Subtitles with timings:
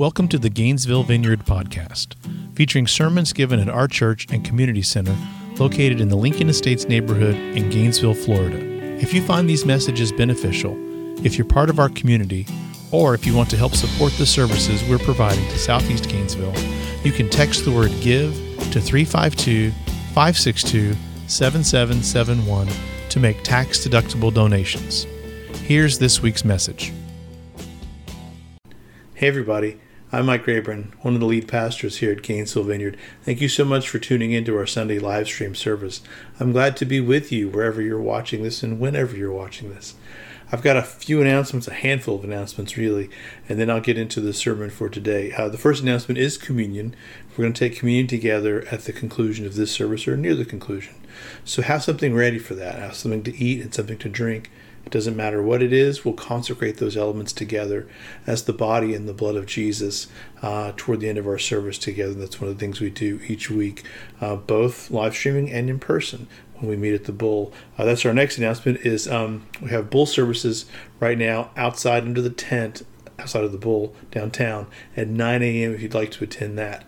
[0.00, 2.14] Welcome to the Gainesville Vineyard Podcast,
[2.54, 5.14] featuring sermons given at our church and community center
[5.58, 8.56] located in the Lincoln Estates neighborhood in Gainesville, Florida.
[8.98, 10.74] If you find these messages beneficial,
[11.22, 12.46] if you're part of our community,
[12.90, 16.56] or if you want to help support the services we're providing to Southeast Gainesville,
[17.04, 18.32] you can text the word GIVE
[18.72, 19.70] to 352
[20.14, 20.96] 562
[21.26, 22.68] 7771
[23.10, 25.04] to make tax deductible donations.
[25.56, 26.90] Here's this week's message.
[29.12, 29.78] Hey, everybody.
[30.12, 32.98] I'm Mike Rayburn, one of the lead pastors here at Gainesville Vineyard.
[33.22, 36.00] Thank you so much for tuning into our Sunday live stream service.
[36.40, 39.94] I'm glad to be with you wherever you're watching this and whenever you're watching this.
[40.50, 43.08] I've got a few announcements, a handful of announcements really,
[43.48, 45.32] and then I'll get into the sermon for today.
[45.32, 46.96] Uh, the first announcement is communion.
[47.30, 50.44] We're going to take communion together at the conclusion of this service or near the
[50.44, 50.96] conclusion.
[51.44, 52.80] So have something ready for that.
[52.80, 54.50] Have something to eat and something to drink.
[54.90, 57.86] It doesn't matter what it is, we'll consecrate those elements together
[58.26, 60.08] as the body and the blood of Jesus
[60.42, 62.12] uh, toward the end of our service together.
[62.12, 63.84] That's one of the things we do each week,
[64.20, 67.52] uh, both live streaming and in person when we meet at the Bull.
[67.78, 68.80] Uh, that's our next announcement.
[68.80, 70.66] Is um, we have Bull services
[70.98, 72.82] right now outside under the tent
[73.20, 75.74] outside of the Bull downtown at 9 a.m.
[75.74, 76.84] if you'd like to attend that.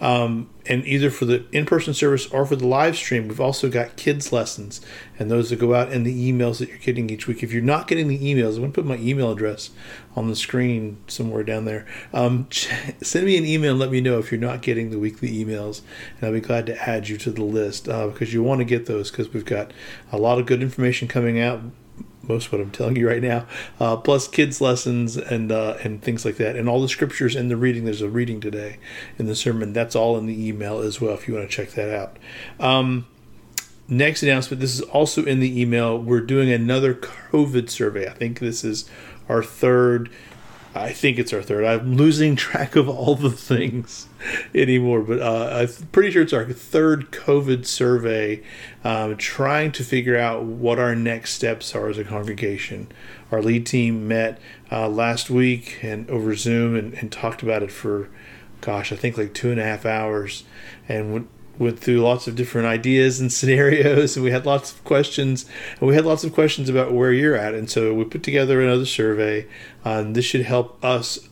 [0.00, 3.70] Um, and either for the in person service or for the live stream, we've also
[3.70, 4.80] got kids' lessons
[5.18, 7.42] and those that go out in the emails that you're getting each week.
[7.42, 9.70] If you're not getting the emails, I'm going to put my email address
[10.14, 11.86] on the screen somewhere down there.
[12.12, 12.48] Um,
[13.02, 15.82] send me an email and let me know if you're not getting the weekly emails,
[16.16, 18.64] and I'll be glad to add you to the list uh, because you want to
[18.64, 19.72] get those because we've got
[20.10, 21.60] a lot of good information coming out
[22.22, 23.46] most what I'm telling you right now,
[23.78, 27.50] uh, plus kids lessons and uh, and things like that, and all the scriptures and
[27.50, 27.84] the reading.
[27.84, 28.78] There's a reading today
[29.18, 29.72] in the sermon.
[29.72, 31.14] That's all in the email as well.
[31.14, 32.18] If you want to check that out.
[32.58, 33.06] Um,
[33.88, 34.60] next announcement.
[34.60, 35.98] This is also in the email.
[35.98, 38.08] We're doing another COVID survey.
[38.08, 38.88] I think this is
[39.28, 40.10] our third
[40.76, 41.64] I think it's our third.
[41.64, 44.08] I'm losing track of all the things
[44.54, 48.42] anymore, but uh, I'm pretty sure it's our third COVID survey,
[48.84, 52.88] um, trying to figure out what our next steps are as a congregation.
[53.32, 54.40] Our lead team met
[54.70, 58.08] uh, last week and over Zoom and, and, talked about it for,
[58.60, 60.44] gosh, I think like two and a half hours,
[60.88, 65.46] and went through lots of different ideas and scenarios and we had lots of questions
[65.80, 68.60] and we had lots of questions about where you're at and so we put together
[68.60, 69.46] another survey
[69.84, 71.28] and this should help us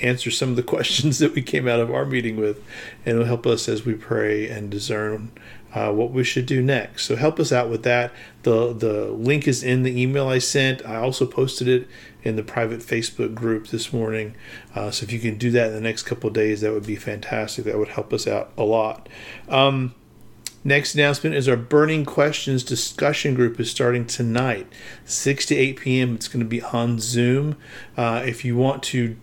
[0.00, 2.58] answer some of the questions that we came out of our meeting with
[3.04, 5.30] and it'll help us as we pray and discern
[5.74, 7.04] uh, what we should do next.
[7.04, 8.12] So help us out with that.
[8.42, 10.84] The the link is in the email I sent.
[10.84, 11.88] I also posted it
[12.22, 14.34] in the private Facebook group this morning.
[14.74, 16.96] Uh, so if you can do that in the next couple days, that would be
[16.96, 17.64] fantastic.
[17.64, 19.08] That would help us out a lot.
[19.48, 19.94] Um,
[20.64, 24.68] Next announcement is our Burning Questions discussion group is starting tonight,
[25.04, 26.14] 6 to 8 p.m.
[26.14, 27.56] It's going to be on Zoom.
[27.96, 29.16] Uh, if you want to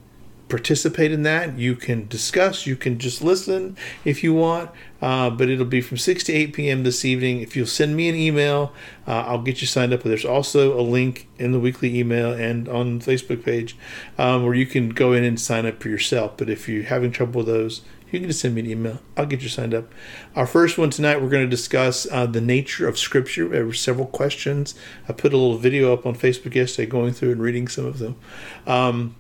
[0.49, 1.57] participate in that.
[1.57, 4.71] You can discuss, you can just listen if you want,
[5.01, 6.83] uh, but it'll be from 6 to 8 p.m.
[6.83, 7.41] this evening.
[7.41, 8.73] If you'll send me an email,
[9.07, 10.03] uh, I'll get you signed up.
[10.03, 13.77] There's also a link in the weekly email and on Facebook page
[14.17, 16.35] um, where you can go in and sign up for yourself.
[16.37, 17.81] But if you're having trouble with those,
[18.11, 18.99] you can just send me an email.
[19.15, 19.93] I'll get you signed up.
[20.35, 23.47] Our first one tonight, we're going to discuss uh, the nature of Scripture.
[23.47, 24.73] There were several questions.
[25.07, 27.99] I put a little video up on Facebook yesterday going through and reading some of
[27.99, 28.15] them.
[28.65, 29.15] Um,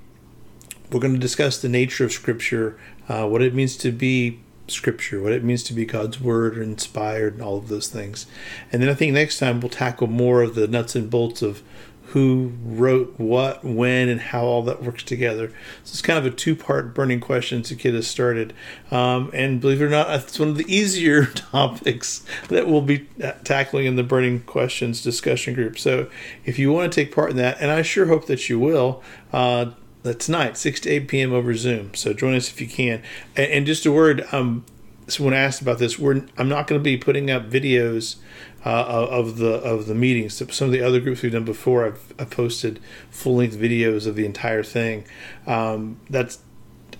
[0.91, 5.21] we're going to discuss the nature of Scripture, uh, what it means to be Scripture,
[5.21, 8.25] what it means to be God's Word, inspired, and all of those things.
[8.71, 11.63] And then I think next time we'll tackle more of the nuts and bolts of
[12.09, 15.49] who wrote what, when, and how all that works together.
[15.83, 18.53] So it's kind of a two part burning question to get us started.
[18.89, 23.07] Um, and believe it or not, it's one of the easier topics that we'll be
[23.43, 25.77] tackling in the burning questions discussion group.
[25.77, 26.09] So
[26.45, 29.03] if you want to take part in that, and I sure hope that you will,
[29.31, 29.71] uh,
[30.03, 31.33] tonight, 6 to 8 p.m.
[31.33, 31.93] over Zoom.
[31.93, 33.01] So join us if you can.
[33.35, 34.65] And, and just a word, um,
[35.07, 35.99] someone asked about this.
[35.99, 38.17] We're, I'm not going to be putting up videos
[38.65, 40.35] uh, of the of the meetings.
[40.53, 42.79] Some of the other groups we've done before, I've, I've posted
[43.09, 45.05] full length videos of the entire thing.
[45.47, 46.39] Um, that's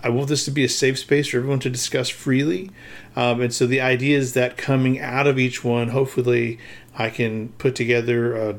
[0.01, 2.71] I want this to be a safe space for everyone to discuss freely.
[3.15, 6.57] Um, and so the idea is that coming out of each one, hopefully,
[6.97, 8.53] I can put together uh,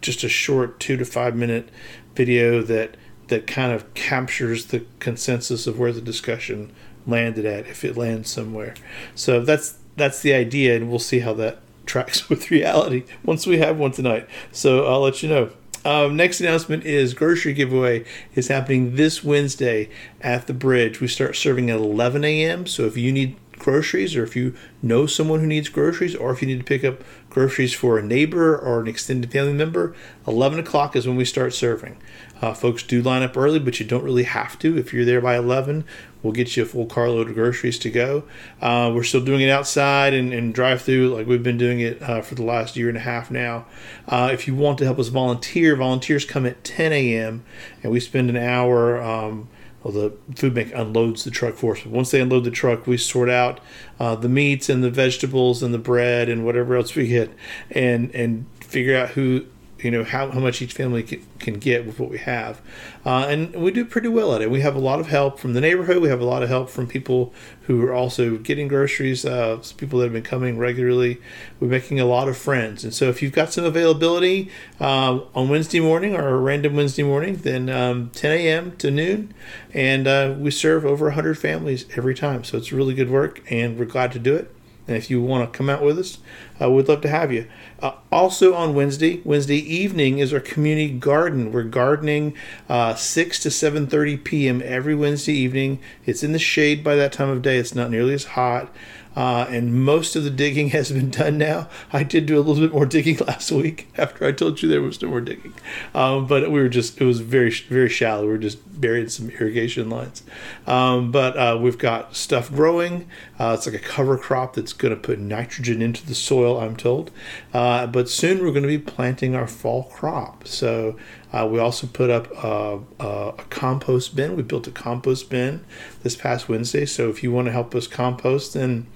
[0.00, 1.70] just a short two to five minute
[2.14, 2.96] video that
[3.32, 6.70] that kind of captures the consensus of where the discussion
[7.06, 8.74] landed at if it lands somewhere.
[9.14, 13.58] So that's that's the idea, and we'll see how that tracks with reality once we
[13.58, 14.28] have one tonight.
[14.52, 15.50] So I'll let you know.
[15.84, 19.88] Um, next announcement is grocery giveaway is happening this Wednesday
[20.20, 21.00] at the bridge.
[21.00, 22.66] We start serving at 11 a.m.
[22.66, 26.42] So if you need groceries or if you know someone who needs groceries or if
[26.42, 29.94] you need to pick up groceries for a neighbor or an extended family member
[30.26, 31.96] 11 o'clock is when we start serving
[32.42, 34.76] Uh, folks do line up early, but you don't really have to.
[34.76, 35.84] If you're there by 11,
[36.22, 38.24] we'll get you a full carload of groceries to go.
[38.60, 42.02] Uh, we're still doing it outside and, and drive through like we've been doing it
[42.02, 43.64] uh, for the last year and a half now.
[44.08, 47.44] Uh, if you want to help us volunteer, volunteers come at 10 a.m.
[47.82, 49.00] and we spend an hour.
[49.00, 49.48] Um,
[49.82, 51.82] well, the food bank unloads the truck for us.
[51.82, 53.60] But once they unload the truck, we sort out
[53.98, 57.30] uh, the meats and the vegetables and the bread and whatever else we get,
[57.70, 59.46] and and figure out who
[59.84, 62.60] you know how, how much each family can, can get with what we have.
[63.04, 64.50] Uh, and we do pretty well at it.
[64.50, 65.98] We have a lot of help from the neighborhood.
[65.98, 67.32] We have a lot of help from people
[67.62, 71.20] who are also getting groceries uh, people that have been coming regularly.
[71.60, 72.84] We're making a lot of friends.
[72.84, 74.50] And so if you've got some availability
[74.80, 79.34] uh, on wednesday morning or a random wednesday morning then um, 10 a.m to noon
[79.72, 82.44] and uh, we serve over 100 families every time.
[82.44, 84.54] So it's really good work and we're glad to do it.
[84.86, 86.18] And if you want to come out with us,
[86.60, 87.48] uh, we'd love to have you.
[87.80, 91.52] Uh, also on Wednesday, Wednesday evening is our community garden.
[91.52, 92.36] We're gardening
[92.68, 94.62] uh, 6 to 7.30 p.m.
[94.64, 95.80] every Wednesday evening.
[96.06, 97.56] It's in the shade by that time of day.
[97.56, 98.72] It's not nearly as hot.
[99.14, 101.68] Uh, and most of the digging has been done now.
[101.92, 104.82] I did do a little bit more digging last week after I told you there
[104.82, 105.54] was no more digging,
[105.94, 108.22] um, but we were just it was very very shallow.
[108.22, 110.22] We were just burying some irrigation lines,
[110.66, 113.08] um, but uh, we've got stuff growing.
[113.38, 116.41] Uh, it's like a cover crop that's going to put nitrogen into the soil.
[116.60, 117.10] I'm told,
[117.52, 120.46] uh, but soon we're going to be planting our fall crop.
[120.46, 120.96] So.
[121.32, 124.36] Uh, we also put up a, a, compost bin.
[124.36, 125.64] We built a compost bin
[126.02, 126.84] this past Wednesday.
[126.84, 128.86] So if you want to help us compost, then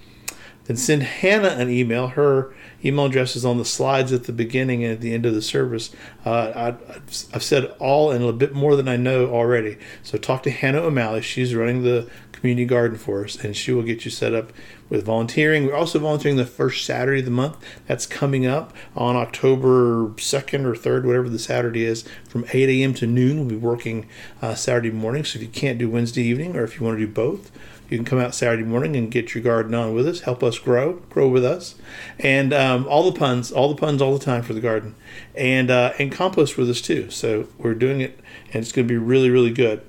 [0.66, 2.08] then send Hannah an email.
[2.08, 2.54] Her
[2.84, 5.42] email address is on the slides at the beginning and at the end of the
[5.42, 5.90] service.
[6.24, 7.00] Uh, I,
[7.32, 9.78] have said all and a bit more than I know already.
[10.02, 11.22] So talk to Hannah O'Malley.
[11.22, 14.52] She's running the community garden for us, and she will get you set up
[14.88, 15.66] with volunteering.
[15.66, 17.56] We're also volunteering the first Saturday of the month.
[17.86, 22.94] That's coming up on October 2nd or 3rd, whatever the Saturday is, from 8 a.m.
[22.94, 23.38] to noon.
[23.38, 24.06] We'll be working
[24.42, 25.24] uh, Saturday morning.
[25.24, 27.50] So if you can't do Wednesday evening or if you want to do both,
[27.88, 30.58] you can come out Saturday morning and get your garden on with us, help us
[30.58, 31.76] grow, grow with us,
[32.18, 34.94] and um, all the puns, all the puns, all the time for the garden,
[35.34, 37.10] and uh, and compost with us too.
[37.10, 38.18] So we're doing it,
[38.52, 39.82] and it's going to be really, really good.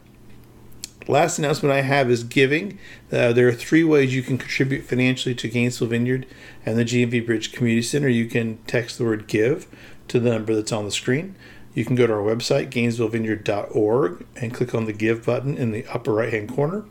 [1.07, 2.77] Last announcement I have is giving.
[3.11, 6.27] Uh, there are three ways you can contribute financially to Gainesville Vineyard
[6.65, 8.09] and the GMV Bridge Community Center.
[8.09, 9.67] You can text the word give
[10.09, 11.35] to the number that's on the screen.
[11.73, 15.85] You can go to our website, GainesvilleVineyard.org, and click on the give button in the
[15.85, 16.83] upper right hand corner.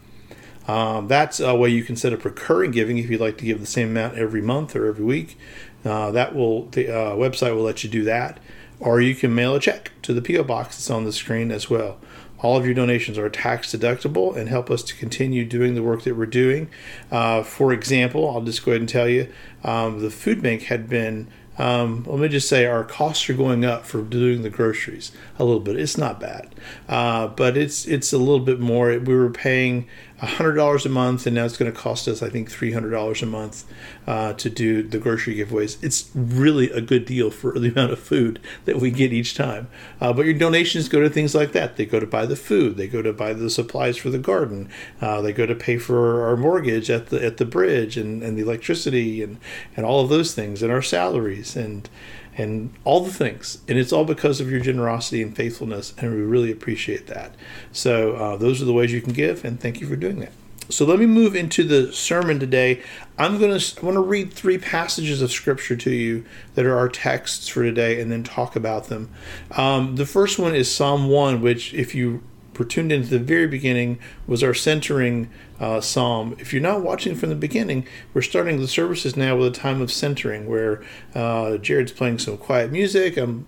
[0.68, 3.60] Um, that's a way you can set up recurring giving if you'd like to give
[3.60, 5.38] the same amount every month or every week.
[5.84, 8.40] Uh, that will the uh, website will let you do that,
[8.80, 11.70] or you can mail a check to the PO box that's on the screen as
[11.70, 11.98] well.
[12.40, 16.02] All of your donations are tax deductible and help us to continue doing the work
[16.02, 16.68] that we're doing.
[17.10, 19.32] Uh, for example, I'll just go ahead and tell you
[19.64, 21.28] um, the food bank had been
[21.58, 25.44] um, let me just say our costs are going up for doing the groceries a
[25.44, 25.76] little bit.
[25.76, 26.54] It's not bad,
[26.88, 28.88] uh, but it's it's a little bit more.
[28.98, 32.30] We were paying hundred dollars a month, and now it's going to cost us, I
[32.30, 33.64] think, three hundred dollars a month
[34.06, 35.82] uh, to do the grocery giveaways.
[35.82, 39.68] It's really a good deal for the amount of food that we get each time.
[40.00, 41.76] Uh, but your donations go to things like that.
[41.76, 42.76] They go to buy the food.
[42.76, 44.70] They go to buy the supplies for the garden.
[45.00, 48.38] Uh, they go to pay for our mortgage at the at the bridge and, and
[48.38, 49.38] the electricity and
[49.76, 51.88] and all of those things and our salaries and
[52.36, 53.58] and all the things.
[53.66, 57.34] And it's all because of your generosity and faithfulness, and we really appreciate that.
[57.72, 60.32] So, uh, those are the ways you can give, and thank you for doing that.
[60.68, 62.82] So let me move into the sermon today.
[63.18, 66.24] I'm going to want to read three passages of scripture to you
[66.54, 69.10] that are our texts for today, and then talk about them.
[69.52, 72.22] Um, the first one is Psalm one, which if you
[72.58, 76.36] were tuned into the very beginning was our centering uh, psalm.
[76.38, 79.80] If you're not watching from the beginning, we're starting the services now with a time
[79.80, 80.82] of centering where
[81.14, 83.16] uh, Jared's playing some quiet music.
[83.16, 83.46] I'm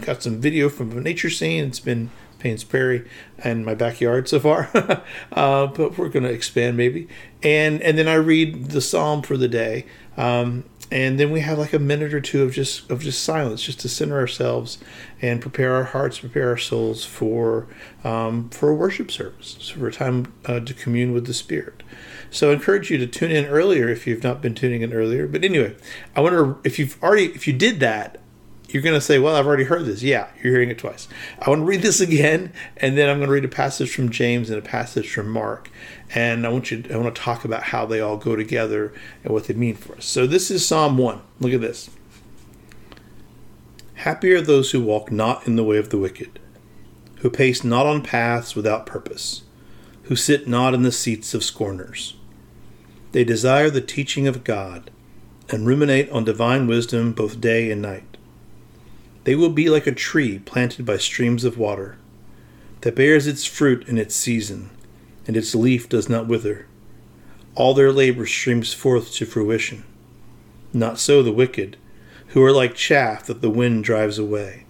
[0.00, 1.64] got some video from a nature scene.
[1.66, 3.06] It's been Paynes Prairie
[3.38, 4.70] and my backyard so far,
[5.32, 7.08] uh, but we're going to expand maybe.
[7.42, 9.86] And and then I read the psalm for the day.
[10.16, 13.62] Um, and then we have like a minute or two of just of just silence,
[13.62, 14.78] just to center ourselves
[15.22, 17.66] and prepare our hearts, prepare our souls for
[18.02, 21.82] um, for a worship service, so for a time uh, to commune with the Spirit.
[22.30, 25.26] So I encourage you to tune in earlier if you've not been tuning in earlier.
[25.26, 25.76] But anyway,
[26.14, 28.19] I wonder if you've already if you did that,
[28.72, 30.02] you're going to say, Well, I've already heard this.
[30.02, 31.08] Yeah, you're hearing it twice.
[31.38, 34.10] I want to read this again, and then I'm going to read a passage from
[34.10, 35.70] James and a passage from Mark.
[36.14, 39.32] And I want you I want to talk about how they all go together and
[39.32, 40.04] what they mean for us.
[40.04, 41.20] So this is Psalm 1.
[41.40, 41.90] Look at this.
[43.94, 46.38] Happy are those who walk not in the way of the wicked,
[47.18, 49.42] who pace not on paths without purpose,
[50.04, 52.16] who sit not in the seats of scorners.
[53.12, 54.90] They desire the teaching of God
[55.50, 58.09] and ruminate on divine wisdom both day and night.
[59.24, 61.96] They will be like a tree planted by streams of water,
[62.80, 64.70] that bears its fruit in its season,
[65.26, 66.66] and its leaf does not wither.
[67.54, 69.84] All their labor streams forth to fruition.
[70.72, 71.76] Not so the wicked,
[72.28, 74.64] who are like chaff that the wind drives away.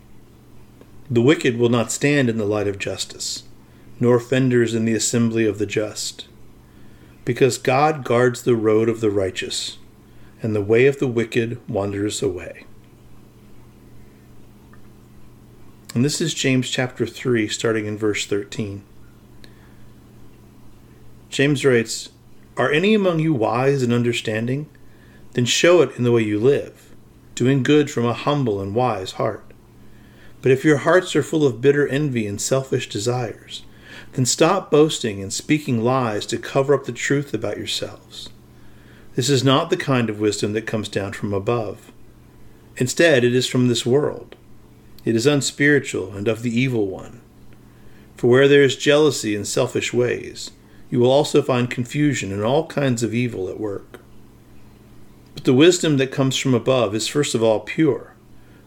[1.11, 3.45] The wicked will not stand in the light of justice,
[4.01, 6.27] nor offenders in the assembly of the just.
[7.25, 9.79] Because God guards the road of the righteous,
[10.43, 12.65] and the way of the wicked wanders away.
[15.93, 18.85] And this is James chapter 3, starting in verse 13.
[21.31, 22.11] James writes,
[22.57, 24.69] Are any among you wise and understanding?
[25.33, 26.95] Then show it in the way you live,
[27.35, 29.45] doing good from a humble and wise heart.
[30.43, 33.65] But if your hearts are full of bitter envy and selfish desires,
[34.13, 38.29] then stop boasting and speaking lies to cover up the truth about yourselves.
[39.17, 41.91] This is not the kind of wisdom that comes down from above.
[42.77, 44.37] Instead, it is from this world
[45.05, 47.21] it is unspiritual and of the evil one.
[48.17, 50.51] For where there is jealousy and selfish ways,
[50.91, 54.01] you will also find confusion and all kinds of evil at work.
[55.35, 58.15] But the wisdom that comes from above is first of all pure,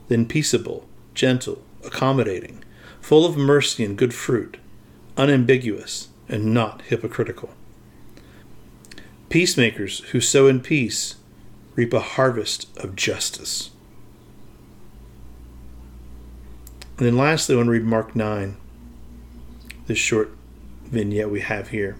[0.08, 2.64] then peaceable, gentle, accommodating,
[3.00, 4.58] full of mercy and good fruit,
[5.18, 7.52] unambiguous, and not hypocritical.
[9.30, 11.16] Peacemakers who sow in peace
[11.76, 13.72] reap a harvest of justice.
[17.04, 18.56] And then lastly, I want to read Mark 9,
[19.88, 20.32] this short
[20.86, 21.98] vignette we have here,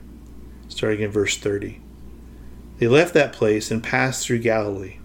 [0.70, 1.82] starting in verse 30.
[2.78, 5.00] They left that place and passed through Galilee.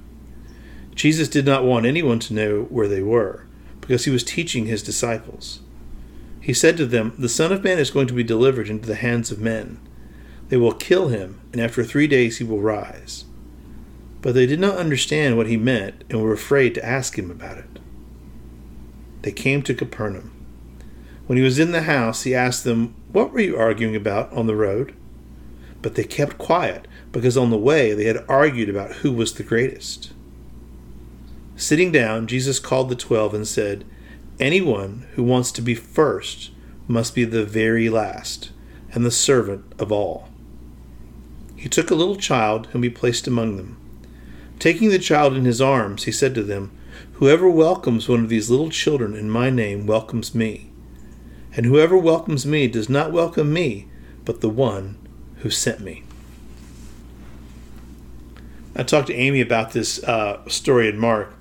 [0.94, 3.44] Jesus did not want anyone to know where they were,
[3.80, 5.62] because he was teaching his disciples.
[6.40, 8.94] He said to them, The Son of Man is going to be delivered into the
[8.94, 9.80] hands of men.
[10.48, 13.24] They will kill him, and after three days he will rise.
[14.22, 17.58] But they did not understand what he meant and were afraid to ask him about
[17.58, 17.77] it
[19.22, 20.32] they came to Capernaum.
[21.26, 24.46] When he was in the house, he asked them, What were you arguing about on
[24.46, 24.94] the road?
[25.82, 29.42] But they kept quiet, because on the way they had argued about who was the
[29.42, 30.12] greatest.
[31.56, 33.84] Sitting down, Jesus called the twelve and said,
[34.40, 36.52] Anyone who wants to be first
[36.86, 38.50] must be the very last,
[38.92, 40.28] and the servant of all.
[41.56, 43.76] He took a little child whom he placed among them.
[44.58, 46.70] Taking the child in his arms, he said to them,
[47.14, 50.70] Whoever welcomes one of these little children in my name welcomes me.
[51.56, 53.88] And whoever welcomes me does not welcome me,
[54.24, 54.96] but the one
[55.38, 56.04] who sent me.
[58.76, 61.34] I talked to Amy about this uh, story in Mark,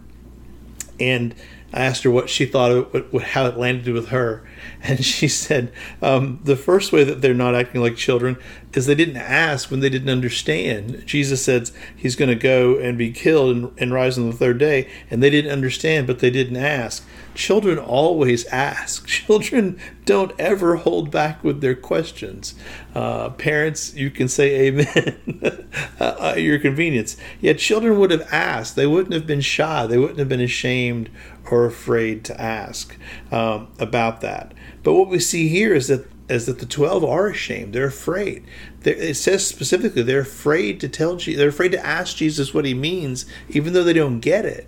[0.99, 1.35] and
[1.74, 4.47] I asked her what she thought of it, what, how it landed with her.
[4.83, 5.71] And she said
[6.01, 8.38] um, the first way that they're not acting like children
[8.74, 11.05] is they didn't ask when they didn't understand.
[11.05, 14.59] Jesus said he's going to go and be killed and, and rise on the third
[14.59, 17.05] day, and they didn't understand, but they didn't ask.
[17.33, 19.07] Children always ask.
[19.27, 22.55] Children don't ever hold back with their questions.
[22.95, 25.67] Uh, parents, you can say amen
[26.00, 27.17] at your convenience.
[27.41, 28.75] Yet children would have asked.
[28.75, 29.86] They wouldn't have been shy.
[29.86, 31.09] They wouldn't have been ashamed
[31.51, 32.97] or afraid to ask
[33.31, 34.53] um, about that.
[34.83, 37.73] But what we see here is that is that the 12 are ashamed.
[37.73, 38.45] They're afraid.
[38.81, 42.73] They're, it says specifically they're afraid to tell they're afraid to ask jesus what he
[42.73, 44.67] means even though they don't get it.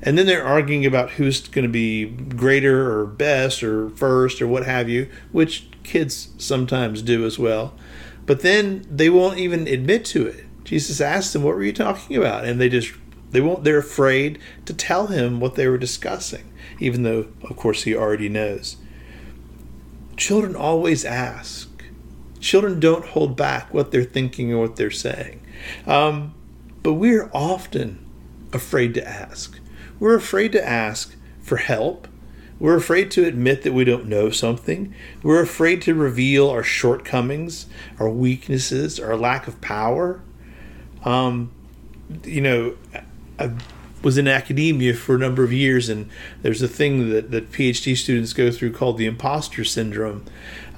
[0.00, 4.46] And then they're arguing about who's going to be greater or best or first or
[4.46, 7.74] what have you which kids sometimes do as well.
[8.26, 10.44] But then they won't even admit to it.
[10.64, 12.44] Jesus asked them what were you talking about?
[12.44, 12.92] And they just
[13.30, 17.84] they won't they're afraid to tell him what they were discussing even though of course
[17.84, 18.76] he already knows
[20.16, 21.68] children always ask
[22.40, 25.40] children don't hold back what they're thinking or what they're saying
[25.86, 26.34] um,
[26.82, 28.04] but we're often
[28.52, 29.58] afraid to ask
[30.00, 32.06] we're afraid to ask for help.
[32.60, 34.94] We're afraid to admit that we don't know something.
[35.22, 37.66] We're afraid to reveal our shortcomings,
[37.98, 40.20] our weaknesses, our lack of power.
[41.04, 41.52] Um,
[42.24, 42.76] you know,
[43.38, 43.52] I
[44.02, 46.08] was in academia for a number of years, and
[46.42, 50.24] there's a thing that, that PhD students go through called the imposter syndrome.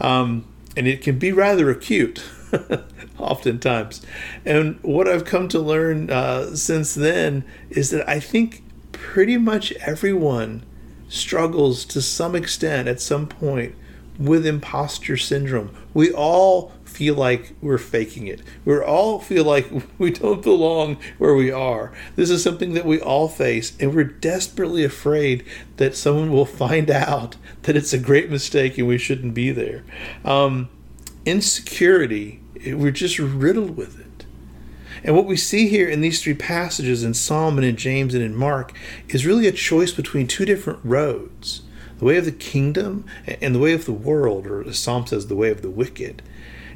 [0.00, 2.22] Um, and it can be rather acute.
[3.20, 4.04] oftentimes.
[4.44, 8.62] And what I've come to learn uh, since then is that I think
[8.92, 10.64] pretty much everyone
[11.08, 13.74] struggles to some extent at some point
[14.18, 15.74] with imposter syndrome.
[15.94, 18.42] We all feel like we're faking it.
[18.66, 21.94] We all feel like we don't belong where we are.
[22.14, 25.42] This is something that we all face, and we're desperately afraid
[25.78, 29.82] that someone will find out that it's a great mistake and we shouldn't be there.
[30.26, 30.68] Um,
[31.24, 34.26] insecurity, we're just riddled with it.
[35.02, 38.22] And what we see here in these three passages in Psalm and in James and
[38.22, 38.76] in Mark
[39.08, 41.62] is really a choice between two different roads
[41.96, 45.26] the way of the kingdom, and the way of the world, or as Psalm says,
[45.26, 46.22] the way of the wicked.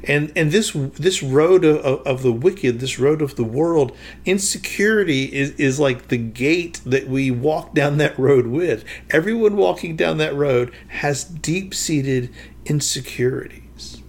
[0.07, 3.95] And and this this road of, of the wicked, this road of the world,
[4.25, 8.83] insecurity is, is like the gate that we walk down that road with.
[9.09, 12.29] Everyone walking down that road has deep seated
[12.65, 14.01] insecurities.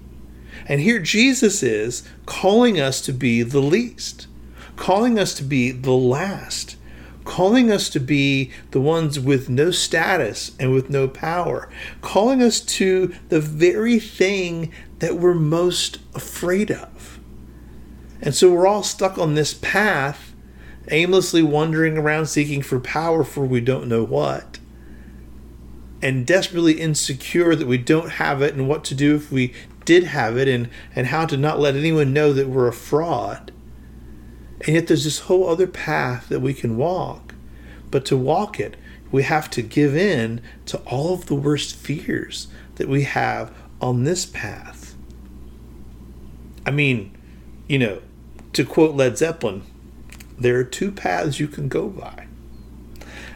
[0.69, 4.27] And here Jesus is calling us to be the least,
[4.75, 6.77] calling us to be the last,
[7.25, 11.69] calling us to be the ones with no status and with no power,
[12.01, 17.19] calling us to the very thing that we're most afraid of.
[18.23, 20.35] And so we're all stuck on this path,
[20.91, 24.59] aimlessly wandering around seeking for power for we don't know what,
[26.01, 29.53] and desperately insecure that we don't have it and what to do if we
[29.85, 33.53] did have it and, and how to not let anyone know that we're a fraud.
[34.61, 37.35] And yet there's this whole other path that we can walk.
[37.91, 38.77] But to walk it,
[39.13, 44.05] we have to give in to all of the worst fears that we have on
[44.05, 44.76] this path.
[46.67, 47.17] I mean,
[47.69, 48.03] you know,
[48.53, 49.63] to quote Led Zeppelin,
[50.37, 52.27] there are two paths you can go by.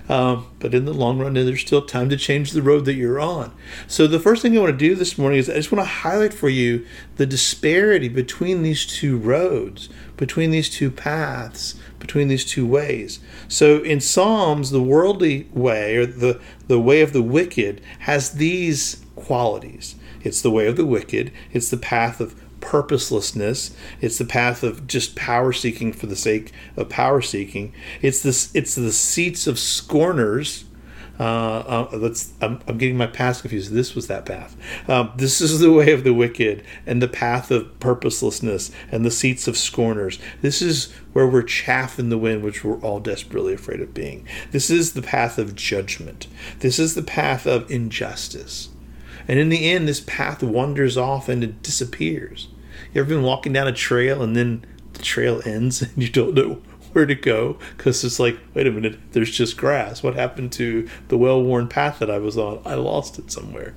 [0.08, 3.20] Um, but in the long run, there's still time to change the road that you're
[3.20, 3.54] on.
[3.86, 5.88] So, the first thing I want to do this morning is I just want to
[5.90, 6.84] highlight for you
[7.14, 13.20] the disparity between these two roads, between these two paths, between these two ways.
[13.46, 19.04] So, in Psalms, the worldly way, or the, the way of the wicked, has these
[19.14, 23.74] qualities it's the way of the wicked, it's the path of purposelessness.
[24.00, 27.72] It's the path of just power seeking for the sake of power seeking.
[28.02, 28.54] It's this.
[28.54, 30.64] It's the seats of scorners.
[31.18, 32.32] Uh, uh, let's.
[32.40, 33.72] I'm, I'm, getting my paths confused.
[33.72, 34.56] This was that path.
[34.88, 39.10] Um, this is the way of the wicked and the path of purposelessness and the
[39.10, 40.18] seats of scorners.
[40.40, 44.26] This is where we're chaff in the wind, which we're all desperately afraid of being.
[44.50, 46.26] This is the path of judgment.
[46.60, 48.70] This is the path of injustice.
[49.30, 52.48] And in the end, this path wanders off and it disappears.
[52.92, 56.34] You ever been walking down a trail and then the trail ends and you don't
[56.34, 60.02] know where to go because it's like, wait a minute, there's just grass.
[60.02, 62.60] What happened to the well worn path that I was on?
[62.64, 63.76] I lost it somewhere.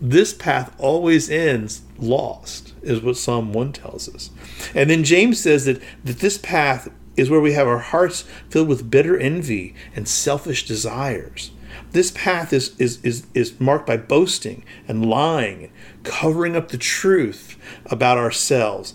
[0.00, 4.30] This path always ends lost, is what Psalm 1 tells us.
[4.74, 8.66] And then James says that, that this path is where we have our hearts filled
[8.66, 11.52] with bitter envy and selfish desires.
[11.94, 15.70] This path is, is, is, is marked by boasting and lying,
[16.02, 18.94] covering up the truth about ourselves.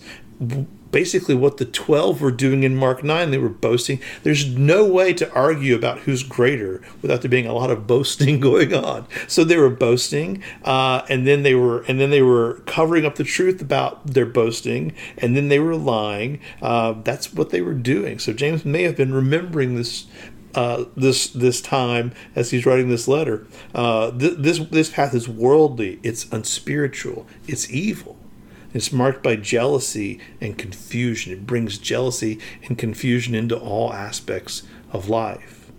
[0.90, 4.00] Basically, what the 12 were doing in Mark 9, they were boasting.
[4.22, 8.38] There's no way to argue about who's greater without there being a lot of boasting
[8.50, 9.06] going on.
[9.26, 13.14] So they were boasting, uh, and then they were and then they were covering up
[13.14, 16.38] the truth about their boasting, and then they were lying.
[16.60, 18.18] Uh, that's what they were doing.
[18.18, 20.06] So James may have been remembering this
[20.54, 23.46] uh, this this time as he's writing this letter.
[23.74, 26.00] Uh, th- this this path is worldly.
[26.02, 27.26] It's unspiritual.
[27.46, 28.16] It's evil.
[28.72, 31.32] It's marked by jealousy and confusion.
[31.32, 35.72] It brings jealousy and confusion into all aspects of life.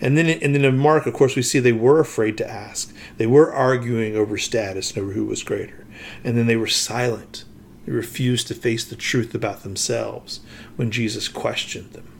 [0.00, 2.94] And then, and then in Mark, of course, we see they were afraid to ask.
[3.16, 5.86] They were arguing over status and over who was greater.
[6.22, 7.44] And then they were silent.
[7.86, 10.40] They refused to face the truth about themselves
[10.76, 12.15] when Jesus questioned them.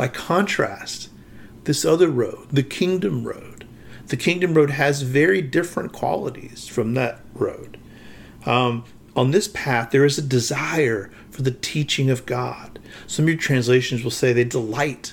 [0.00, 1.10] By contrast,
[1.64, 3.68] this other road, the kingdom road,
[4.06, 7.76] the kingdom road has very different qualities from that road.
[8.46, 12.78] Um, on this path, there is a desire for the teaching of God.
[13.06, 15.12] Some of your translations will say they delight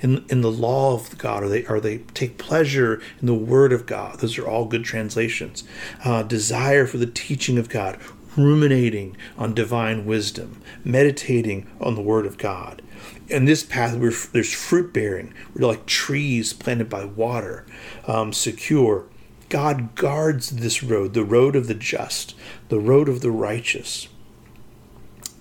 [0.00, 3.72] in, in the law of God, or they or they take pleasure in the word
[3.72, 4.18] of God.
[4.18, 5.62] Those are all good translations.
[6.04, 8.00] Uh, desire for the teaching of God,
[8.36, 12.82] ruminating on divine wisdom, meditating on the word of God
[13.28, 13.98] in this path
[14.32, 15.32] there's fruit bearing.
[15.54, 17.66] We're like trees planted by water
[18.06, 19.06] um, secure.
[19.48, 22.34] God guards this road the road of the just
[22.68, 24.08] the road of the righteous.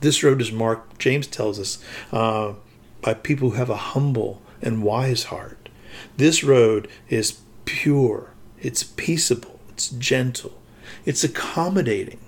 [0.01, 2.53] This road is marked james tells us uh,
[3.01, 5.69] by people who have a humble and wise heart.
[6.17, 8.31] This road is pure.
[8.59, 9.59] It's peaceable.
[9.69, 10.61] It's gentle.
[11.05, 12.19] It's accommodating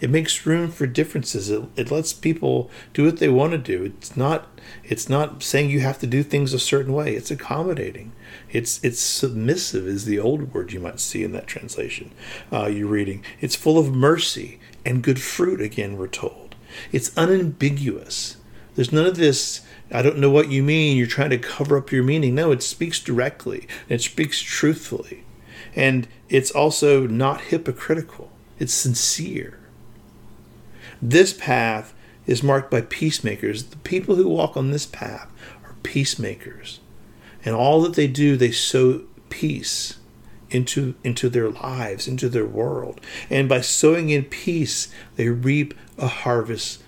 [0.00, 3.84] it makes room for differences it, it lets people do what they want to do
[3.84, 4.46] it's not
[4.84, 8.12] it's not saying you have to do things a certain way it's accommodating
[8.50, 12.10] it's it's submissive is the old word you might see in that translation
[12.52, 16.54] uh, you're reading it's full of mercy and good fruit again we're told
[16.92, 18.36] it's unambiguous
[18.74, 20.96] there's none of this I don't know what you mean.
[20.96, 22.34] You're trying to cover up your meaning.
[22.34, 23.68] No, it speaks directly.
[23.88, 25.24] It speaks truthfully.
[25.74, 28.32] And it's also not hypocritical.
[28.58, 29.60] It's sincere.
[31.00, 31.94] This path
[32.26, 33.64] is marked by peacemakers.
[33.64, 35.30] The people who walk on this path
[35.64, 36.80] are peacemakers.
[37.44, 39.98] And all that they do, they sow peace
[40.50, 43.00] into into their lives, into their world.
[43.30, 46.82] And by sowing in peace, they reap a harvest.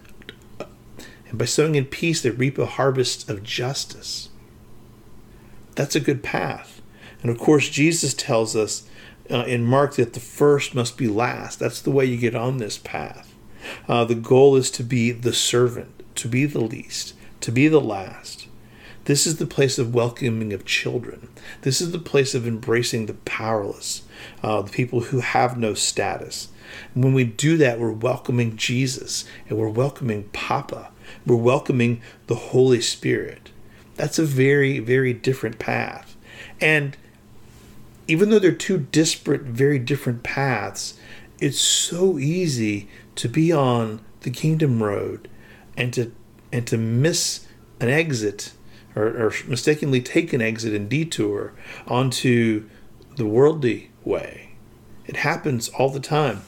[1.29, 4.31] And by sowing in peace, they reap a harvest of justice.
[5.75, 6.81] That's a good path.
[7.23, 8.89] And of course, Jesus tells us
[9.31, 11.59] uh, in Mark that the first must be last.
[11.59, 13.28] That's the way you get on this path.
[13.89, 17.81] Uh, the goal is to be the servant, to be the least, to be the
[17.81, 18.47] last.
[19.05, 21.29] This is the place of welcoming of children.
[21.63, 24.03] This is the place of embracing the powerless,
[24.43, 26.49] uh, the people who have no status.
[26.95, 30.91] And when we do that, we're welcoming Jesus and we're welcoming Papa.
[31.25, 33.51] We're welcoming the Holy Spirit.
[33.97, 36.15] That's a very, very different path.
[36.61, 36.97] And
[38.07, 40.99] even though they're two disparate, very different paths,
[41.41, 45.29] it's so easy to be on the kingdom road
[45.77, 46.13] and to
[46.53, 47.47] and to miss
[47.81, 48.53] an exit
[48.97, 51.53] or, or mistakenly take an exit and detour
[51.87, 52.69] onto
[53.17, 54.53] the worldly way.
[55.07, 56.43] It happens all the time.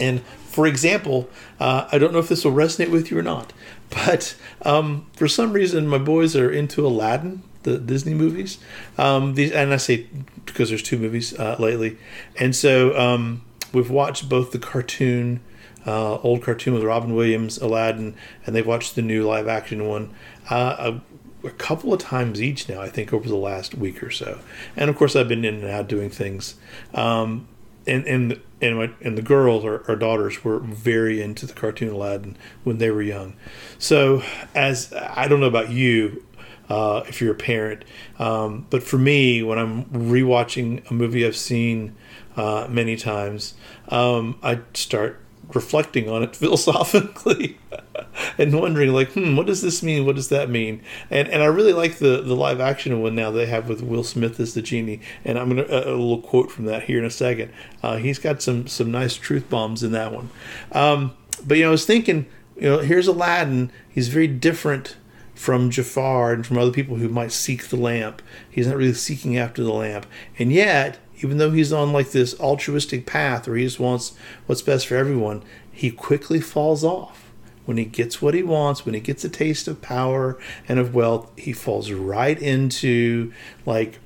[0.00, 1.28] And for example,
[1.60, 3.52] uh, I don't know if this will resonate with you or not,
[3.90, 8.58] but um, for some reason, my boys are into Aladdin the Disney movies.
[8.96, 10.06] Um, these, and I say
[10.46, 11.98] because there's two movies uh, lately,
[12.38, 15.40] and so um, we've watched both the cartoon,
[15.86, 18.14] uh, old cartoon with Robin Williams, Aladdin,
[18.46, 20.14] and they've watched the new live action one.
[20.50, 21.00] Uh,
[21.44, 24.40] a, a, couple of times each now, I think, over the last week or so.
[24.76, 26.54] And of course, I've been in and out doing things.
[26.94, 27.48] Um,
[27.86, 31.90] and and and my and the girls, our, our daughters, were very into the cartoon
[31.90, 33.36] Aladdin when they were young.
[33.78, 34.22] So,
[34.54, 36.24] as I don't know about you,
[36.68, 37.84] uh, if you're a parent.
[38.18, 41.94] Um, but for me, when I'm rewatching a movie I've seen
[42.36, 43.54] uh, many times,
[43.88, 45.20] um, I start
[45.52, 47.58] reflecting on it philosophically
[48.38, 50.06] and wondering like hmm what does this mean?
[50.06, 50.82] What does that mean?
[51.10, 54.04] And and i really like the the live action one now they have with will
[54.04, 55.00] smith as the genie.
[55.24, 57.52] And i'm gonna a, a little quote from that here in a second.
[57.82, 60.30] Uh, he's got some some nice truth bombs in that one.
[60.72, 61.14] Um,
[61.46, 62.26] but you know i was thinking
[62.56, 63.70] you know here's aladdin.
[63.88, 64.96] He's very different
[65.34, 68.22] from Jafar and from other people who might seek the lamp.
[68.48, 70.06] He's not really seeking after the lamp.
[70.38, 74.12] And yet, even though he's on like this altruistic path where he just wants
[74.44, 77.32] what's best for everyone, he quickly falls off.
[77.64, 80.94] When he gets what he wants, when he gets a taste of power and of
[80.94, 83.32] wealth, he falls right into
[83.64, 84.00] like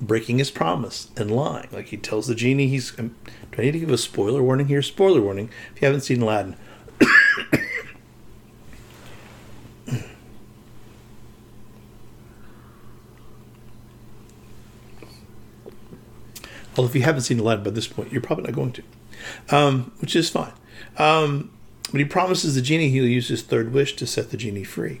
[0.00, 1.68] breaking his promise and lying.
[1.70, 2.98] Like he tells the genie, he's.
[2.98, 3.14] Um,
[3.52, 4.80] do I need to give a spoiler warning here?
[4.80, 5.50] Spoiler warning.
[5.74, 6.56] If you haven't seen Aladdin,
[16.76, 18.82] Well, if you haven't seen Aladdin by this point, you're probably not going to,
[19.50, 20.52] um, which is fine.
[20.98, 21.50] Um,
[21.90, 25.00] but he promises the genie he'll use his third wish to set the genie free.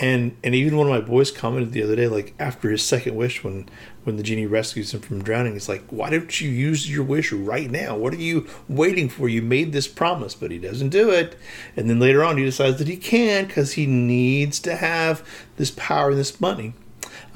[0.00, 3.16] And and even one of my boys commented the other day, like after his second
[3.16, 3.68] wish, when
[4.04, 7.32] when the genie rescues him from drowning, he's like, "Why don't you use your wish
[7.32, 7.96] right now?
[7.96, 9.28] What are you waiting for?
[9.28, 11.36] You made this promise." But he doesn't do it.
[11.76, 15.72] And then later on, he decides that he can because he needs to have this
[15.72, 16.74] power and this money.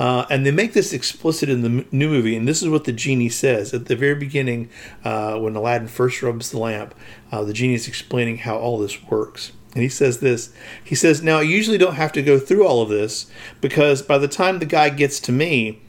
[0.02, 2.92] Uh, and they make this explicit in the new movie, and this is what the
[2.92, 4.68] genie says at the very beginning
[5.04, 6.92] uh, when Aladdin first rubs the lamp.
[7.30, 9.52] Uh, the genie is explaining how all this works.
[9.74, 12.82] And he says this He says, Now, I usually don't have to go through all
[12.82, 15.80] of this because by the time the guy gets to me,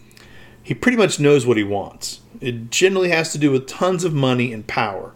[0.62, 2.22] he pretty much knows what he wants.
[2.40, 5.14] It generally has to do with tons of money and power.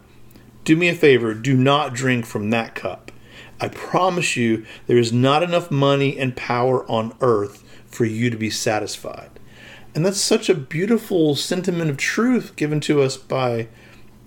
[0.64, 3.12] Do me a favor, do not drink from that cup.
[3.62, 8.38] I promise you, there is not enough money and power on earth for you to
[8.38, 9.32] be satisfied.
[9.96, 13.68] And that's such a beautiful sentiment of truth given to us by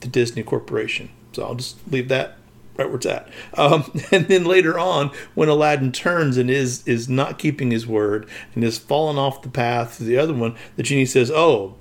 [0.01, 1.11] the Disney Corporation.
[1.33, 2.39] So I'll just leave that
[2.77, 3.29] right where it's at.
[3.55, 8.29] Um, and then later on, when Aladdin turns and is is not keeping his word
[8.55, 11.77] and has fallen off the path to the other one, the genie says, "Oh,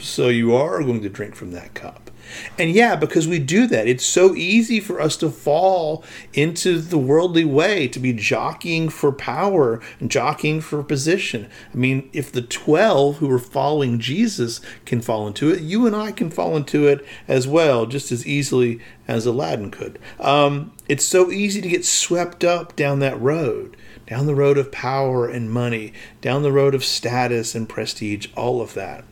[0.00, 2.10] so you are going to drink from that cup."
[2.58, 6.98] And yeah, because we do that, it's so easy for us to fall into the
[6.98, 11.48] worldly way, to be jockeying for power and jockeying for position.
[11.72, 15.94] I mean, if the 12 who are following Jesus can fall into it, you and
[15.96, 19.98] I can fall into it as well, just as easily as Aladdin could.
[20.20, 24.70] Um, it's so easy to get swept up down that road down the road of
[24.70, 29.04] power and money, down the road of status and prestige, all of that.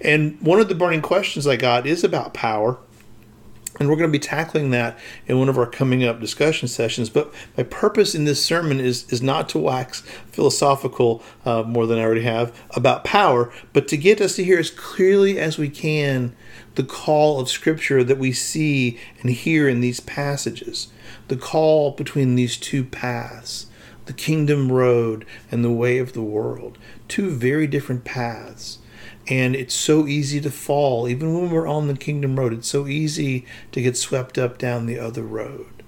[0.00, 2.78] And one of the burning questions I got is about power.
[3.78, 7.10] And we're going to be tackling that in one of our coming up discussion sessions.
[7.10, 10.00] But my purpose in this sermon is, is not to wax
[10.32, 14.58] philosophical uh, more than I already have about power, but to get us to hear
[14.58, 16.34] as clearly as we can
[16.74, 20.88] the call of Scripture that we see and hear in these passages.
[21.28, 23.66] The call between these two paths
[24.06, 26.78] the kingdom road and the way of the world.
[27.08, 28.78] Two very different paths
[29.30, 32.52] And it's so easy to fall, even when we're on the kingdom road.
[32.52, 35.82] It's so easy to get swept up down the other road.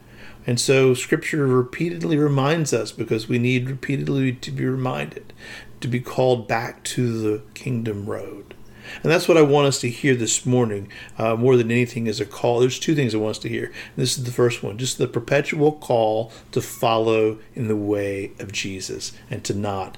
[0.46, 5.32] And so scripture repeatedly reminds us because we need repeatedly to be reminded
[5.80, 8.54] to be called back to the kingdom road.
[9.02, 12.20] And that's what I want us to hear this morning uh, more than anything is
[12.20, 12.60] a call.
[12.60, 13.66] There's two things I want us to hear.
[13.66, 18.32] And this is the first one just the perpetual call to follow in the way
[18.38, 19.96] of Jesus and to not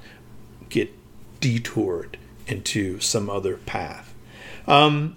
[0.69, 0.93] get
[1.39, 4.13] detoured into some other path.
[4.67, 5.15] Um,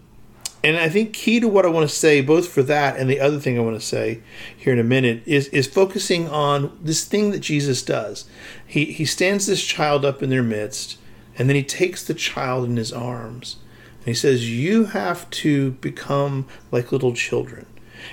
[0.64, 3.20] and I think key to what I want to say, both for that and the
[3.20, 4.20] other thing I want to say
[4.56, 8.24] here in a minute, is is focusing on this thing that Jesus does.
[8.66, 10.98] He he stands this child up in their midst,
[11.38, 13.58] and then he takes the child in his arms,
[13.98, 17.66] and he says, "You have to become like little children."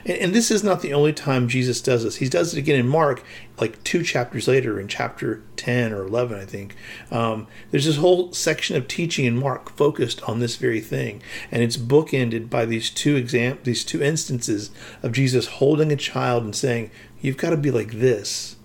[0.06, 2.18] And, and, this is not the only time Jesus does this.
[2.18, 3.24] He does it again in Mark,
[3.60, 6.76] like two chapters later, in chapter 10 or 11, I think.
[7.12, 11.22] Um, there's this whole section of teaching in Mark focused on this very thing.
[11.52, 16.44] And it's bookended by these two exam- these two instances of Jesus holding a child
[16.44, 18.58] and saying, You've got to be like this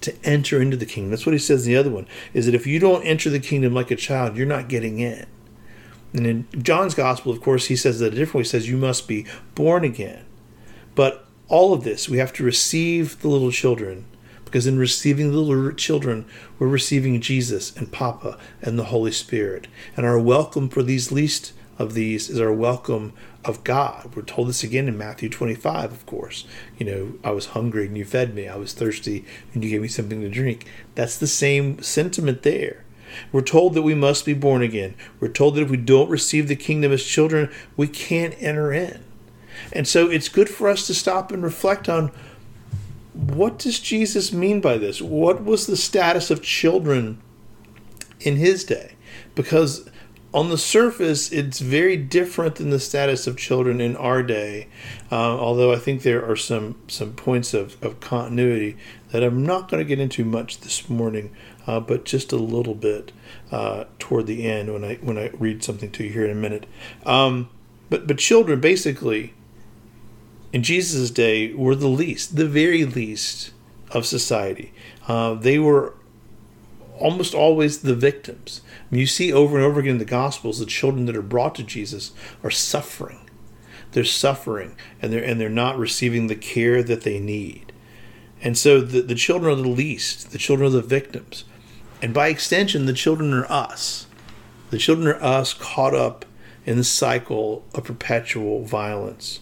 [0.00, 1.10] to enter into the kingdom.
[1.10, 3.40] That's what he says in the other one, is that if you don't enter the
[3.40, 5.26] kingdom like a child, you're not getting in.
[6.12, 8.40] And in John's gospel, of course, he says that a different way.
[8.42, 10.24] He says you must be born again.
[10.96, 14.06] But all of this, we have to receive the little children
[14.44, 16.24] because in receiving the little children,
[16.58, 19.68] we're receiving Jesus and Papa and the Holy Spirit.
[19.96, 23.12] And our welcome for these least of these is our welcome
[23.44, 24.16] of God.
[24.16, 26.46] We're told this again in Matthew 25, of course.
[26.78, 28.48] You know, I was hungry and you fed me.
[28.48, 30.66] I was thirsty and you gave me something to drink.
[30.94, 32.84] That's the same sentiment there.
[33.32, 34.94] We're told that we must be born again.
[35.20, 39.05] We're told that if we don't receive the kingdom as children, we can't enter in.
[39.72, 42.10] And so it's good for us to stop and reflect on
[43.12, 45.00] what does Jesus mean by this?
[45.00, 47.20] What was the status of children
[48.20, 48.94] in his day?
[49.34, 49.88] Because
[50.34, 54.68] on the surface, it's very different than the status of children in our day.
[55.10, 58.76] Uh, although I think there are some some points of, of continuity
[59.12, 61.34] that I'm not going to get into much this morning,
[61.66, 63.12] uh, but just a little bit
[63.50, 66.34] uh, toward the end when I when I read something to you here in a
[66.34, 66.66] minute.
[67.06, 67.48] Um,
[67.88, 69.32] but but children basically
[70.56, 73.50] in Jesus' day were the least, the very least
[73.90, 74.72] of society.
[75.06, 75.92] Uh, they were
[76.98, 78.62] almost always the victims.
[78.72, 81.20] I mean, you see over and over again in the Gospels, the children that are
[81.20, 83.28] brought to Jesus are suffering.
[83.92, 87.74] They're suffering, and they're and they're not receiving the care that they need.
[88.40, 90.30] And so the, the children are the least.
[90.32, 91.44] The children are the victims,
[92.00, 94.06] and by extension, the children are us.
[94.70, 96.24] The children are us caught up
[96.64, 99.40] in the cycle of perpetual violence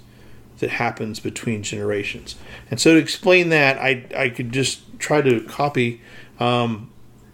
[0.59, 2.37] that happens between generations.
[2.71, 6.01] And so to explain that, I, I could just try to copy,
[6.39, 6.91] um,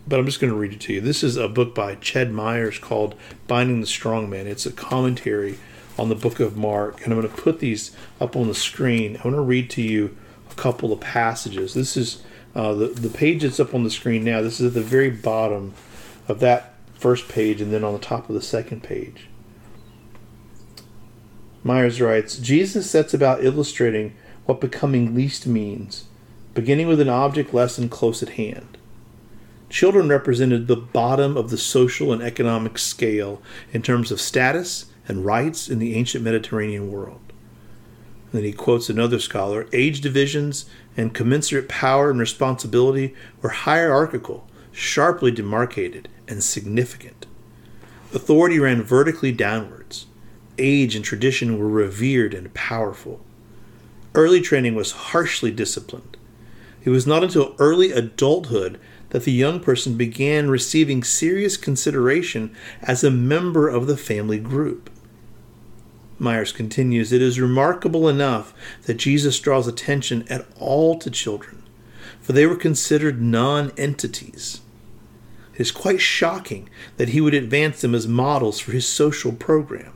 [0.08, 1.00] but I'm just going to read it to you.
[1.00, 3.14] This is a book by Ched Myers called
[3.46, 4.46] Binding the Strong Man.
[4.46, 5.58] It's a commentary
[5.98, 9.16] on the book of Mark, and I'm going to put these up on the screen.
[9.18, 10.16] I want to read to you
[10.50, 11.74] a couple of passages.
[11.74, 12.22] This is
[12.54, 14.40] uh, the, the page that's up on the screen now.
[14.40, 15.74] This is at the very bottom
[16.26, 19.26] of that first page, and then on the top of the second page.
[21.62, 24.14] Myers writes Jesus sets about illustrating
[24.46, 26.04] what becoming least means,
[26.54, 28.78] beginning with an object lesson close at hand.
[29.68, 33.42] Children represented the bottom of the social and economic scale
[33.72, 37.20] in terms of status and rights in the ancient Mediterranean world.
[38.32, 40.64] And then he quotes another scholar age divisions
[40.96, 47.26] and commensurate power and responsibility were hierarchical, sharply demarcated, and significant.
[48.14, 49.79] Authority ran vertically downwards
[50.58, 53.20] age and tradition were revered and powerful.
[54.14, 56.16] Early training was harshly disciplined.
[56.82, 63.04] It was not until early adulthood that the young person began receiving serious consideration as
[63.04, 64.90] a member of the family group.
[66.18, 68.52] Myers continues It is remarkable enough
[68.84, 71.62] that Jesus draws attention at all to children,
[72.20, 74.60] for they were considered non entities.
[75.54, 79.92] It is quite shocking that he would advance them as models for his social program.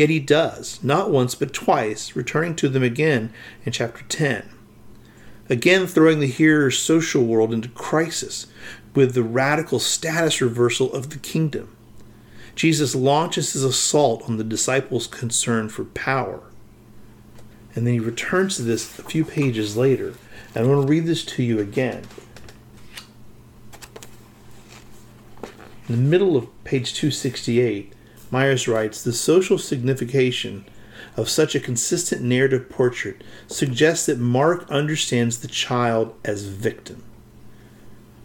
[0.00, 3.34] Yet he does, not once but twice, returning to them again
[3.66, 4.48] in chapter 10.
[5.50, 8.46] Again, throwing the hearer's social world into crisis
[8.94, 11.76] with the radical status reversal of the kingdom.
[12.54, 16.44] Jesus launches his assault on the disciples' concern for power.
[17.74, 20.14] And then he returns to this a few pages later.
[20.54, 22.04] And I want to read this to you again.
[25.90, 27.92] In the middle of page 268,
[28.30, 30.64] Myers writes The social signification
[31.16, 37.02] of such a consistent narrative portrait suggests that Mark understands the child as victim.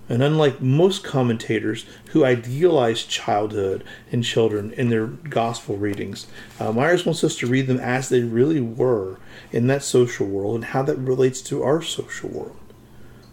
[0.08, 6.28] And unlike most commentators who idealize childhood and children in their gospel readings,
[6.60, 9.18] uh, Myers wants us to read them as they really were
[9.52, 12.58] in that social world and how that relates to our social world.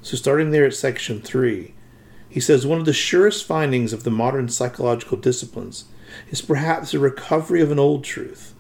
[0.01, 1.75] So, starting there at section 3,
[2.33, 5.85] he says one of the surest findings of the modern psychological disciplines
[6.31, 8.55] is perhaps a recovery of an old truth,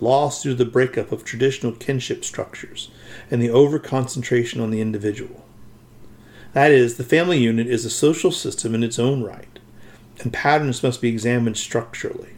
[0.00, 2.90] lost through the breakup of traditional kinship structures
[3.30, 5.44] and the over concentration on the individual.
[6.52, 9.60] That is, the family unit is a social system in its own right,
[10.18, 12.30] and patterns must be examined structurally.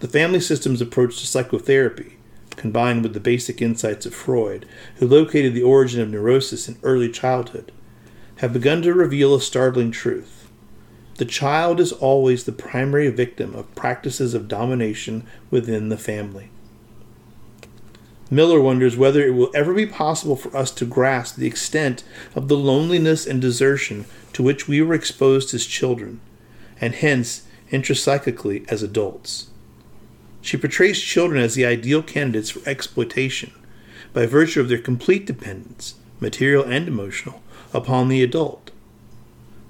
[0.00, 2.16] The family system's approach to psychotherapy,
[2.56, 4.64] combined with the basic insights of Freud,
[4.96, 7.72] who located the origin of neurosis in early childhood,
[8.42, 10.50] have begun to reveal a startling truth.
[11.18, 16.50] The child is always the primary victim of practices of domination within the family.
[18.32, 22.02] Miller wonders whether it will ever be possible for us to grasp the extent
[22.34, 26.20] of the loneliness and desertion to which we were exposed as children,
[26.80, 29.50] and hence intrapsychically as adults.
[30.40, 33.52] She portrays children as the ideal candidates for exploitation
[34.12, 37.40] by virtue of their complete dependence, material and emotional,
[37.72, 38.70] upon the adult.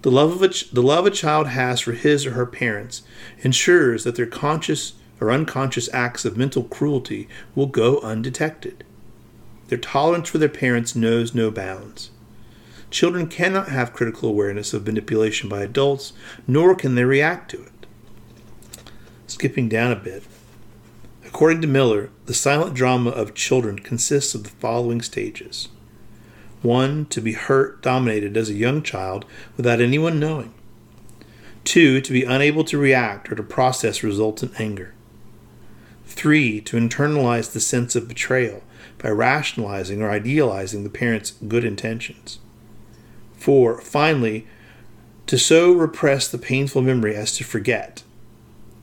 [0.03, 3.03] The love, of a ch- the love a child has for his or her parents
[3.43, 8.85] ensures that their conscious or unconscious acts of mental cruelty will go undetected.
[9.69, 12.11] Their tolerance for their parents knows no bounds.
[12.91, 16.13] Children cannot have critical awareness of manipulation by adults,
[16.47, 17.87] nor can they react to it.
[19.29, 20.25] Skipping down a bit.
[21.25, 25.69] According to Miller, the silent drama of children consists of the following stages
[26.63, 27.07] 1.
[27.07, 29.25] To be hurt, dominated as a young child
[29.57, 30.55] without anyone knowing.
[31.65, 32.01] 2.
[32.01, 34.95] To be unable to react or to process resultant anger.
[36.07, 38.63] Three, to internalize the sense of betrayal
[38.99, 42.39] by rationalizing or idealizing the parent's good intentions.
[43.35, 44.47] Four, finally,
[45.27, 48.03] to so repress the painful memory as to forget.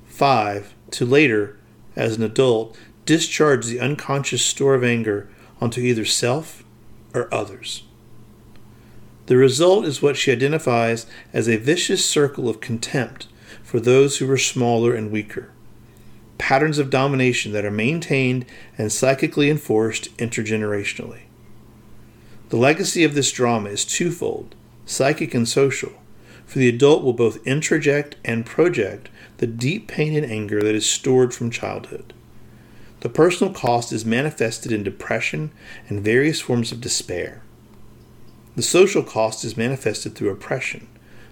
[0.07, 1.57] Five, to later,
[1.95, 5.29] as an adult, discharge the unconscious store of anger
[5.61, 6.63] onto either self
[7.13, 7.83] or others.
[9.27, 13.27] The result is what she identifies as a vicious circle of contempt
[13.63, 15.51] for those who are smaller and weaker
[16.39, 18.43] patterns of domination that are maintained
[18.75, 21.23] and psychically enforced intergenerationally.
[22.47, 24.55] The legacy of this drama is twofold
[24.87, 25.91] psychic and social,
[26.47, 30.89] for the adult will both introject and project the deep pain and anger that is
[30.89, 32.11] stored from childhood.
[33.01, 35.51] The personal cost is manifested in depression
[35.87, 37.41] and various forms of despair.
[38.55, 40.87] The social cost is manifested through oppression,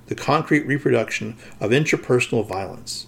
[0.06, 3.08] the concrete reproduction of intrapersonal violence.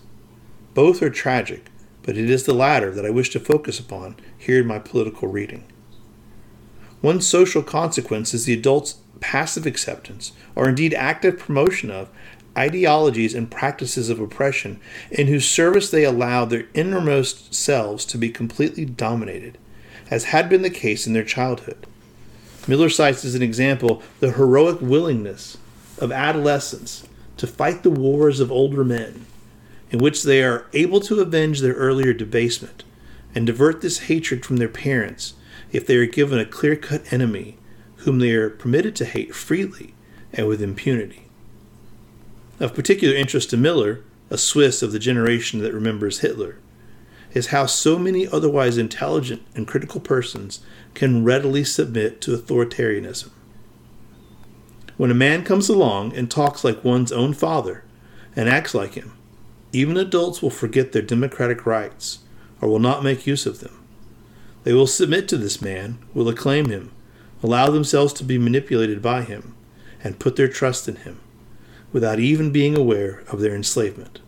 [0.73, 1.67] Both are tragic,
[2.03, 5.29] but it is the latter that I wish to focus upon here in my political
[5.29, 5.63] reading.
[7.01, 12.09] One social consequence is the adult's passive acceptance, or indeed active promotion of,
[12.57, 14.79] ideologies and practices of oppression
[15.11, 19.57] in whose service they allow their innermost selves to be completely dominated,
[20.09, 21.85] as had been the case in their childhood.
[22.67, 25.57] Miller cites as an example the heroic willingness
[25.97, 27.07] of adolescents
[27.37, 29.25] to fight the wars of older men
[29.91, 32.83] in which they are able to avenge their earlier debasement
[33.33, 35.33] and divert this hatred from their parents
[35.71, 37.57] if they are given a clear cut enemy
[37.97, 39.93] whom they are permitted to hate freely
[40.33, 41.28] and with impunity.
[42.59, 46.57] Of particular interest to Miller, a Swiss of the generation that remembers Hitler,
[47.33, 50.59] is how so many otherwise intelligent and critical persons
[50.93, 53.29] can readily submit to authoritarianism.
[54.97, 57.85] When a man comes along and talks like one's own father
[58.35, 59.13] and acts like him,
[59.71, 62.19] even adults will forget their democratic rights
[62.59, 63.81] or will not make use of them.
[64.63, 66.91] They will submit to this man, will acclaim him,
[67.41, 69.55] allow themselves to be manipulated by him,
[70.03, 71.21] and put their trust in him,
[71.91, 74.19] without even being aware of their enslavement.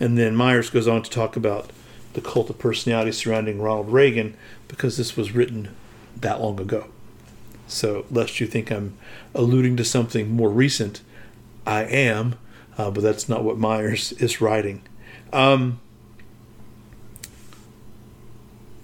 [0.00, 1.70] And then Myers goes on to talk about
[2.14, 4.36] the cult of personality surrounding Ronald Reagan
[4.68, 5.74] because this was written
[6.16, 6.86] that long ago.
[7.66, 8.96] So, lest you think I'm
[9.34, 11.02] alluding to something more recent,
[11.66, 12.36] I am
[12.78, 14.82] uh, but that's not what Myers is writing.
[15.32, 15.80] Um,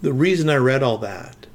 [0.03, 1.47] the reason I read all that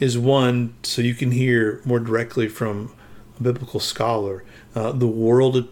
[0.00, 2.92] is one, so you can hear more directly from
[3.38, 4.42] a biblical scholar
[4.76, 5.68] uh, the world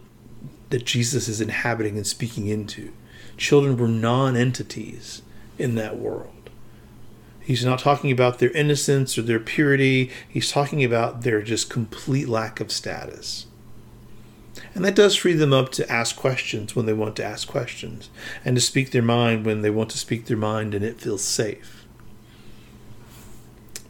[0.71, 2.91] that Jesus is inhabiting and speaking into.
[3.37, 5.21] Children were non entities
[5.57, 6.49] in that world.
[7.39, 10.11] He's not talking about their innocence or their purity.
[10.27, 13.45] He's talking about their just complete lack of status.
[14.73, 18.09] And that does free them up to ask questions when they want to ask questions
[18.43, 21.23] and to speak their mind when they want to speak their mind and it feels
[21.23, 21.85] safe.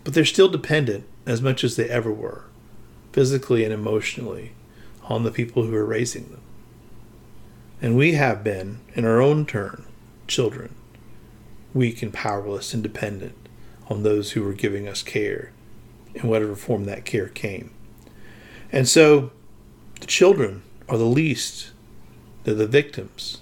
[0.03, 2.43] But they're still dependent as much as they ever were,
[3.13, 4.51] physically and emotionally,
[5.07, 6.41] on the people who are raising them.
[7.81, 9.85] And we have been, in our own turn,
[10.27, 10.73] children,
[11.73, 13.35] weak and powerless and dependent
[13.89, 15.51] on those who were giving us care
[16.13, 17.71] in whatever form that care came.
[18.71, 19.31] And so
[19.99, 21.71] the children are the least,
[22.43, 23.41] they're the victims.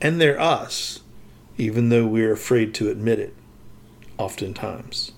[0.00, 1.00] And they're us,
[1.56, 3.34] even though we're afraid to admit it,
[4.16, 5.12] oftentimes.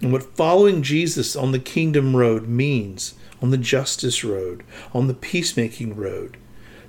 [0.00, 5.14] And what following Jesus on the kingdom road means, on the justice road, on the
[5.14, 6.36] peacemaking road,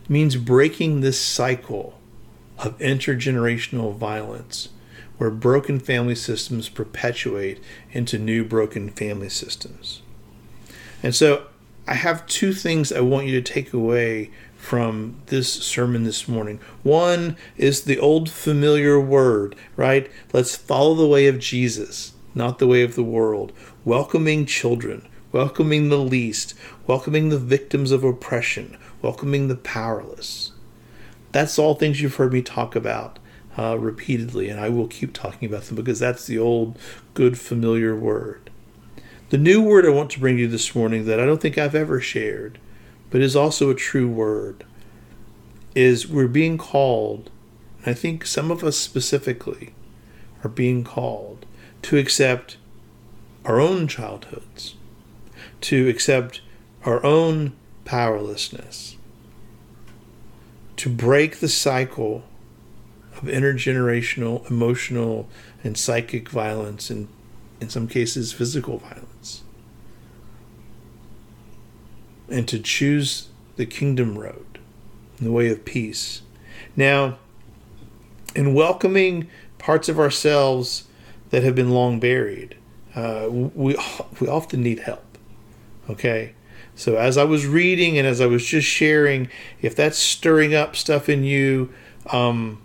[0.07, 1.99] means breaking this cycle
[2.57, 4.69] of intergenerational violence
[5.17, 10.01] where broken family systems perpetuate into new broken family systems.
[11.03, 11.47] And so
[11.87, 16.59] I have two things I want you to take away from this sermon this morning.
[16.83, 20.09] One is the old familiar word, right?
[20.31, 23.51] Let's follow the way of Jesus, not the way of the world.
[23.83, 26.53] Welcoming children, welcoming the least,
[26.87, 30.51] welcoming the victims of oppression, welcoming the powerless.
[31.31, 33.19] That's all things you've heard me talk about
[33.57, 36.79] uh, repeatedly, and I will keep talking about them because that's the old,
[37.13, 38.49] good, familiar word.
[39.29, 41.75] The new word I want to bring you this morning that I don't think I've
[41.75, 42.57] ever shared,
[43.11, 44.65] but is also a true word,
[45.75, 47.29] is we're being called,
[47.79, 49.73] and I think some of us specifically
[50.43, 51.45] are being called
[51.83, 52.57] to accept
[53.45, 54.75] our own childhoods,
[55.61, 56.41] to accept
[56.85, 57.53] our own
[57.85, 58.97] powerlessness,
[60.77, 62.23] to break the cycle
[63.17, 65.27] of intergenerational, emotional,
[65.63, 67.07] and psychic violence, and
[67.59, 69.43] in some cases, physical violence.
[72.29, 74.59] And to choose the kingdom road,
[75.19, 76.21] the way of peace.
[76.75, 77.17] Now,
[78.35, 80.85] in welcoming parts of ourselves
[81.31, 82.55] that have been long buried,
[82.95, 83.75] uh, we,
[84.19, 85.08] we often need help.
[85.89, 86.33] Okay?
[86.75, 89.29] So as I was reading and as I was just sharing,
[89.61, 91.73] if that's stirring up stuff in you,
[92.11, 92.61] um,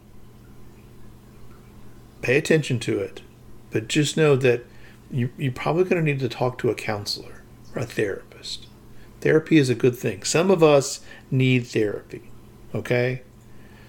[2.22, 3.22] pay attention to it.
[3.70, 4.64] But just know that
[5.10, 7.42] you, you're probably going to need to talk to a counselor
[7.74, 8.68] or a therapist.
[9.20, 10.22] Therapy is a good thing.
[10.22, 11.00] Some of us
[11.30, 12.30] need therapy.
[12.74, 13.22] Okay?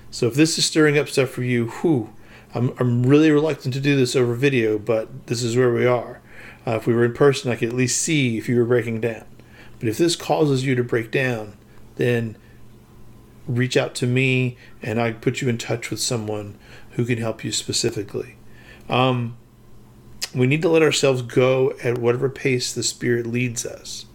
[0.09, 2.13] So if this is stirring up stuff for you, whew,
[2.53, 6.21] I'm, I'm really reluctant to do this over video, but this is where we are.
[6.65, 9.01] Uh, if we were in person, I could at least see if you were breaking
[9.01, 9.25] down.
[9.79, 11.57] But if this causes you to break down,
[11.95, 12.37] then
[13.47, 16.57] reach out to me and I put you in touch with someone
[16.91, 18.37] who can help you specifically.
[18.89, 19.37] Um,
[20.33, 24.05] we need to let ourselves go at whatever pace the Spirit leads us.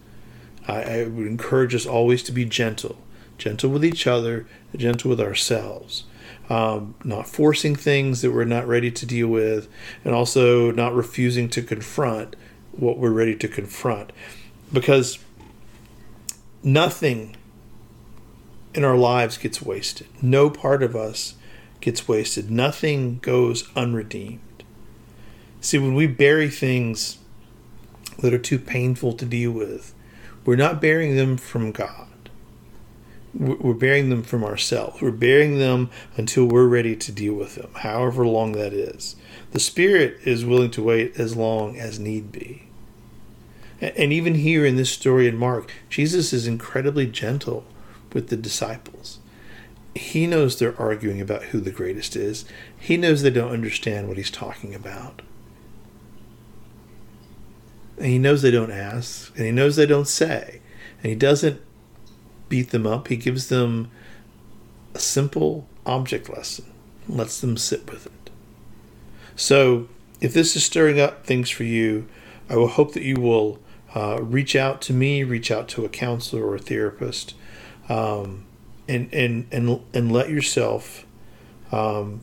[0.67, 2.99] I, I would encourage us always to be gentle,
[3.39, 4.47] gentle with each other,
[4.77, 6.05] gentle with ourselves.
[6.51, 9.69] Um, not forcing things that we're not ready to deal with,
[10.05, 12.35] and also not refusing to confront
[12.73, 14.13] what we're ready to confront.
[14.73, 15.19] Because
[16.63, 17.37] nothing
[18.75, 20.09] in our lives gets wasted.
[20.21, 21.35] No part of us
[21.81, 22.51] gets wasted.
[22.51, 24.65] Nothing goes unredeemed.
[25.61, 27.19] See, when we bury things
[28.19, 29.95] that are too painful to deal with,
[30.45, 32.09] we're not burying them from God.
[33.33, 35.01] We're burying them from ourselves.
[35.01, 39.15] We're burying them until we're ready to deal with them, however long that is.
[39.53, 42.67] The Spirit is willing to wait as long as need be.
[43.81, 47.65] And even here in this story in Mark, Jesus is incredibly gentle
[48.13, 49.21] with the disciples.
[49.95, 52.45] He knows they're arguing about who the greatest is.
[52.79, 55.23] He knows they don't understand what he's talking about.
[57.97, 60.61] And he knows they don't ask, and he knows they don't say.
[61.03, 61.61] And he doesn't
[62.51, 63.09] beat them up.
[63.09, 63.91] He gives them
[64.95, 66.67] a simple object lesson,
[67.09, 68.31] lets them sit with it.
[69.37, 69.89] So,
[70.21, 72.07] if this is stirring up things for you,
[72.51, 73.59] I will hope that you will
[73.95, 77.35] uh, reach out to me, reach out to a counselor or a therapist,
[77.89, 78.45] um,
[78.87, 81.07] and and and and let yourself
[81.73, 82.21] um,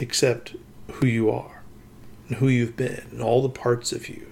[0.00, 0.54] accept
[0.92, 1.62] who you are
[2.28, 4.26] and who you've been and all the parts of you.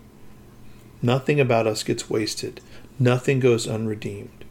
[1.02, 2.60] Nothing about us gets wasted.
[2.98, 4.43] Nothing goes unredeemed.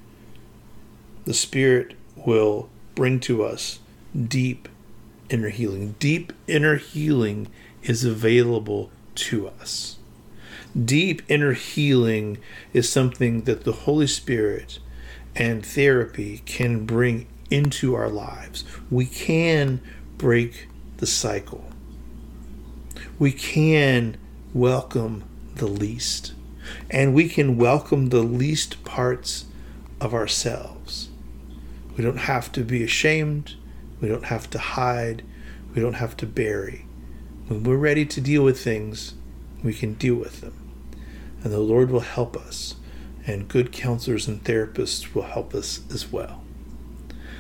[1.26, 3.80] The Spirit will bring to us
[4.28, 4.68] deep
[5.30, 5.96] inner healing.
[6.00, 7.48] Deep inner healing
[7.82, 9.98] is available to us
[10.74, 12.38] deep inner healing
[12.74, 14.80] is something that the Holy Spirit
[15.36, 18.64] and therapy can bring into our lives.
[18.90, 19.82] We can
[20.18, 20.68] break
[20.98, 21.66] the cycle.
[23.20, 24.18] We can
[24.54, 25.24] welcome
[25.56, 26.34] the least.
[26.90, 29.46] And we can welcome the least parts
[30.00, 31.10] of ourselves.
[31.98, 33.56] We don't have to be ashamed.
[34.02, 35.24] We don't have to hide.
[35.74, 36.86] We don't have to bury.
[37.48, 39.16] When we're ready to deal with things,
[39.64, 40.64] we can deal with them
[41.44, 42.76] and the Lord will help us
[43.28, 46.42] and good counselors and therapists will help us as well.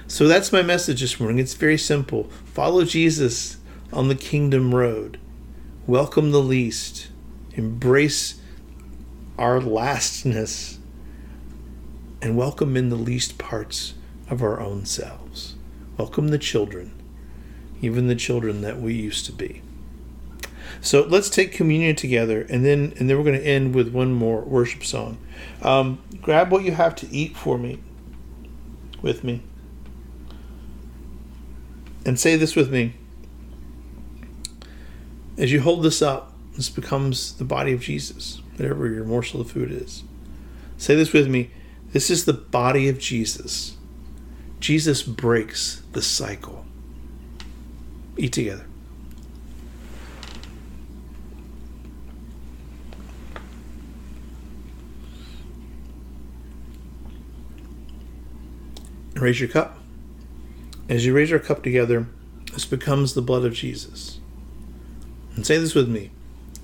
[0.08, 1.40] So that's my message this morning.
[1.40, 2.26] It's very simple.
[2.46, 3.58] Follow Jesus
[3.92, 5.20] on the kingdom road.
[5.88, 7.10] Welcome the least.
[7.54, 8.40] Embrace
[9.38, 10.80] our lastness
[12.22, 13.94] and welcome in the least parts
[14.34, 15.56] of our own selves.
[15.96, 16.92] Welcome the children,
[17.82, 19.62] even the children that we used to be.
[20.82, 24.12] So let's take communion together, and then and then we're going to end with one
[24.12, 25.18] more worship song.
[25.62, 27.80] Um, grab what you have to eat for me,
[29.02, 29.44] with me,
[32.06, 32.96] and say this with me.
[35.38, 39.52] As you hold this up, this becomes the body of Jesus, whatever your morsel of
[39.52, 40.04] food is.
[40.78, 41.52] Say this with me.
[41.92, 43.78] This is the body of Jesus.
[44.64, 46.64] Jesus breaks the cycle.
[48.16, 48.66] Eat together.
[59.16, 59.80] Raise your cup.
[60.88, 62.08] As you raise your cup together,
[62.54, 64.22] this becomes the blood of Jesus.
[65.36, 66.10] And say this with me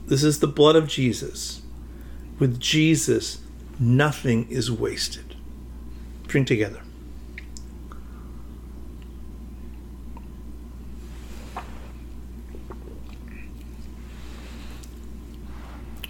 [0.08, 1.64] this is the blood of Jesus.
[2.40, 3.40] With Jesus,
[3.78, 5.36] nothing is wasted.
[6.28, 6.80] Drink together.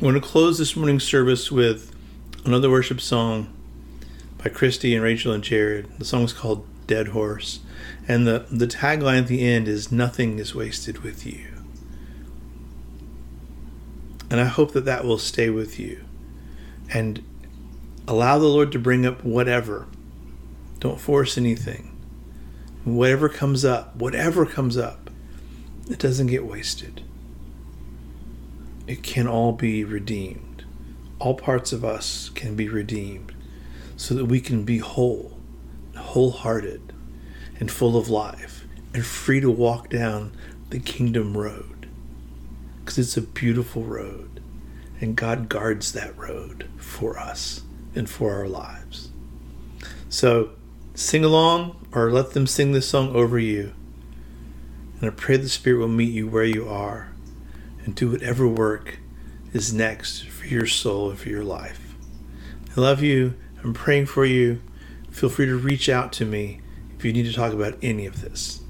[0.02, 1.94] I want to close this morning's service with
[2.46, 3.54] another worship song
[4.42, 5.90] by Christy and Rachel and Jared.
[6.00, 7.60] The song is called Dead Horse.
[8.08, 11.48] And the, the tagline at the end is Nothing is wasted with you.
[14.32, 16.06] And I hope that that will stay with you.
[16.94, 17.22] And
[18.08, 19.86] allow the Lord to bring up whatever.
[20.80, 21.94] Don't force anything.
[22.86, 25.10] Whatever comes up, whatever comes up,
[25.90, 27.04] it doesn't get wasted.
[28.90, 30.66] It can all be redeemed.
[31.20, 33.36] All parts of us can be redeemed
[33.96, 35.38] so that we can be whole,
[35.96, 36.92] wholehearted,
[37.60, 40.36] and full of life, and free to walk down
[40.72, 41.88] the kingdom road
[42.80, 44.42] because it's a beautiful road,
[45.00, 47.62] and God guards that road for us
[47.94, 49.12] and for our lives.
[50.10, 50.50] So
[50.96, 53.72] sing along or let them sing this song over you.
[55.00, 57.10] And I pray the Spirit will meet you where you are
[57.86, 59.00] and do whatever work
[59.54, 61.96] is next for your soul and for your life.
[62.76, 63.36] I love you.
[63.64, 64.62] I'm praying for you.
[65.10, 66.62] Feel free to reach out to me
[66.98, 68.62] if you need to talk about any of this.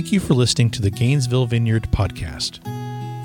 [0.00, 2.64] Thank you for listening to the Gainesville Vineyard podcast.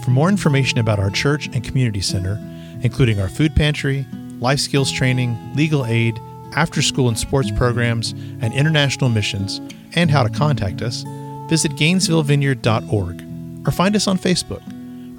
[0.04, 2.38] For more information about our church and community center,
[2.82, 4.06] including our food pantry,
[4.42, 6.20] life skills training, legal aid,
[6.54, 8.12] after school and sports programs,
[8.42, 9.62] and international missions,
[9.96, 11.06] and how to contact us,
[11.48, 14.62] visit GainesvilleVineyard.org or find us on Facebook.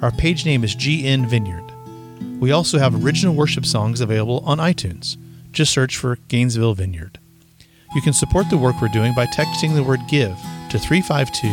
[0.03, 1.73] Our page name is GN Vineyard.
[2.39, 5.17] We also have original worship songs available on iTunes.
[5.53, 7.17] Just search for Gainesville Vineyard.
[7.95, 10.37] You can support the work we're doing by texting the word GIVE
[10.69, 11.47] to 352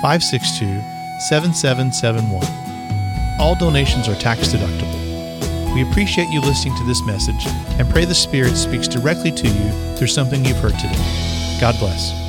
[0.00, 0.82] 562
[1.20, 3.40] 7771.
[3.40, 5.74] All donations are tax deductible.
[5.74, 7.46] We appreciate you listening to this message
[7.78, 11.58] and pray the Spirit speaks directly to you through something you've heard today.
[11.60, 12.21] God bless.